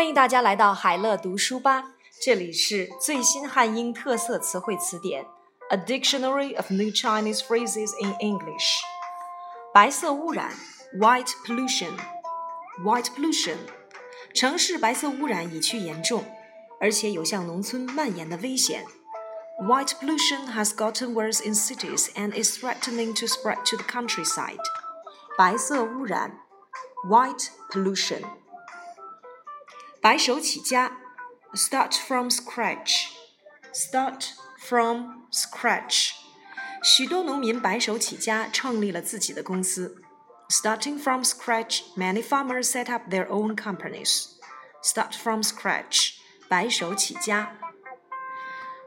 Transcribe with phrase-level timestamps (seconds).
[0.00, 1.84] 欢迎大家来到海乐读书吧，
[2.22, 5.24] 这里是最新汉英特色词汇词典，
[5.70, 8.80] A Dictionary of New Chinese Phrases in English。
[9.72, 10.52] 白色污染，
[10.98, 13.56] White pollution，White pollution，
[14.34, 16.24] 城市白色污染已趋严重，
[16.80, 18.84] 而且有向农村蔓延的危险。
[19.60, 24.60] White pollution has gotten worse in cities and is threatening to spread to the countryside.
[25.38, 26.38] 白色污染，
[27.08, 28.22] White pollution。
[30.00, 30.92] 白手起家，
[31.54, 36.12] start from scratch，start from scratch。
[36.82, 40.00] 许多农民白手起家，创立了自己的公司。
[40.48, 44.36] Starting from scratch, many farmers set up their own companies.
[44.82, 47.56] Start from scratch，白手起家。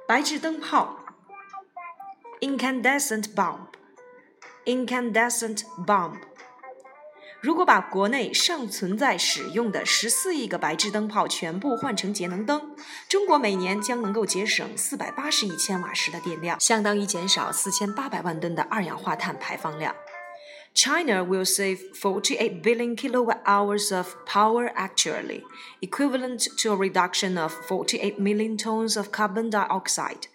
[0.08, 1.00] 白炽灯泡，
[2.40, 6.22] incandescent bulb，incandescent bulb。
[7.44, 12.76] 如果把国内尚存在使用的十四亿个白炽灯泡全部换成节能灯，
[13.08, 19.96] 中国每年将能够节省四百八十亿千瓦时的电量，相当于减少四千八百万吨的二氧化碳排放量。
[20.76, 25.44] China will save 48 billion kilowatt hours of power actually,
[25.82, 30.28] equivalent to a reduction of 48 million tons of carbon dioxide.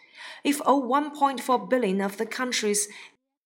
[0.42, 2.89] If all 1.4 billion of the country's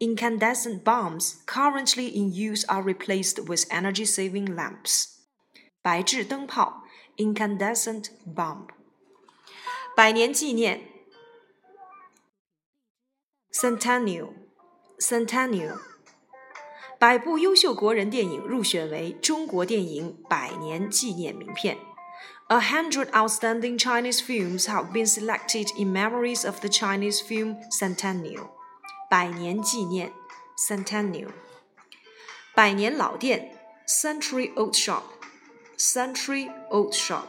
[0.03, 5.19] Incandescent bulbs currently in use are replaced with energy-saving lamps.
[5.83, 6.85] 白炽灯泡
[7.17, 8.69] incandescent bulb.
[9.97, 10.83] 百年纪念
[13.53, 14.35] centennial
[15.01, 15.79] centennial.
[17.01, 21.77] 百部优秀国人电影入选为中国电影百年纪念名片。
[22.49, 28.51] A hundred outstanding Chinese films have been selected in memories of the Chinese film centennial.
[29.14, 30.12] 百年纪念
[30.58, 31.30] （centennial）、
[32.56, 33.56] 百年老店
[33.88, 35.04] （century-old shop）。
[35.78, 37.28] Century Old Shop，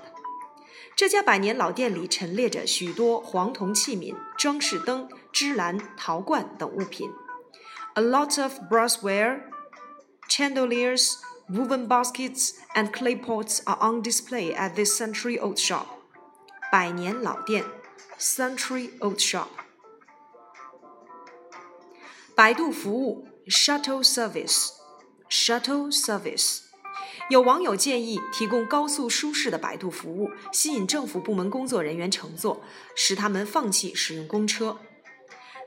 [0.96, 7.12] 这家百年老店里陈列着许多黄铜器皿、装饰灯、织篮、陶罐等物品。
[7.96, 9.42] A lot of brassware,
[10.26, 11.10] chandeliers,
[11.50, 15.84] woven baskets, and clay pots are on display at this century-old shop.
[16.72, 17.62] 百年老店
[18.18, 19.63] ，Century Old Shop。
[22.36, 24.70] 摆渡服务 Shuttle Service。
[25.30, 26.62] Shuttle Service。
[27.30, 32.60] 有网友建议提供高速舒适的摆渡服务，吸引政府部门工作人员乘坐，
[32.96, 34.78] 使他们放弃使用公车。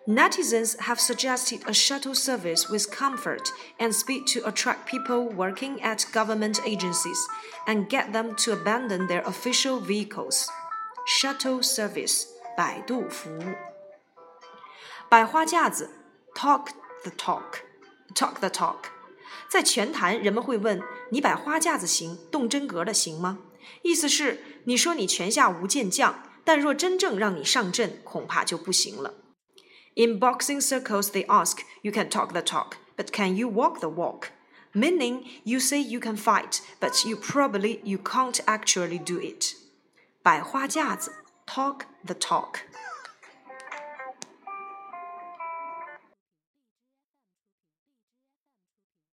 [0.05, 3.45] Netizens have suggested a shuttle service with comfort
[3.77, 7.17] and speed to attract people working at government agencies
[7.65, 10.47] and get them to abandon their official vehicles.
[11.21, 12.25] Shuttle service
[12.57, 13.55] 摆渡服务。
[15.09, 15.89] 摆花架子
[16.36, 16.70] Talk
[17.04, 17.60] the talk,
[18.14, 18.84] talk the talk。
[19.48, 23.38] 在拳坛，人们会问你摆花架子行，动真格的行吗？
[23.82, 29.14] 意思是你说你拳下无剑将，但若真正让你上阵，恐怕就不行了。
[29.94, 34.28] In boxing circles, they ask, you can talk the talk, but can you walk the walk?
[34.72, 39.54] Meaning, you say you can fight, but you probably you can't actually do it.
[40.22, 41.12] 摆花架子，
[41.46, 42.60] talk the talk。